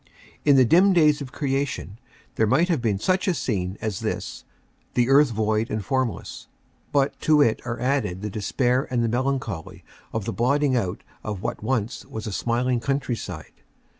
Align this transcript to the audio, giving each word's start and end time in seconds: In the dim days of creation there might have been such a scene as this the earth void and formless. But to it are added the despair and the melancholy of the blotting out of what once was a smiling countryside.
In 0.43 0.55
the 0.55 0.65
dim 0.65 0.93
days 0.93 1.21
of 1.21 1.31
creation 1.31 1.99
there 2.33 2.47
might 2.47 2.69
have 2.69 2.81
been 2.81 2.97
such 2.97 3.27
a 3.27 3.35
scene 3.35 3.77
as 3.81 3.99
this 3.99 4.45
the 4.95 5.09
earth 5.09 5.29
void 5.29 5.69
and 5.69 5.85
formless. 5.85 6.47
But 6.91 7.19
to 7.19 7.39
it 7.43 7.61
are 7.65 7.79
added 7.79 8.23
the 8.23 8.31
despair 8.31 8.87
and 8.89 9.03
the 9.03 9.07
melancholy 9.07 9.83
of 10.11 10.25
the 10.25 10.33
blotting 10.33 10.75
out 10.75 11.03
of 11.23 11.43
what 11.43 11.61
once 11.61 12.03
was 12.03 12.25
a 12.25 12.31
smiling 12.31 12.79
countryside. 12.79 13.53